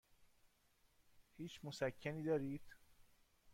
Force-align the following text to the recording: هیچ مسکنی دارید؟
هیچ 1.37 1.59
مسکنی 1.63 2.23
دارید؟ 2.23 2.61